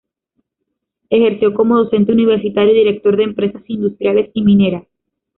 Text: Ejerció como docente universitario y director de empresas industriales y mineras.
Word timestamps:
Ejerció 1.11 1.53
como 1.53 1.77
docente 1.77 2.11
universitario 2.11 2.71
y 2.71 2.79
director 2.79 3.17
de 3.17 3.23
empresas 3.25 3.61
industriales 3.67 4.31
y 4.33 4.41
mineras. 4.41 4.87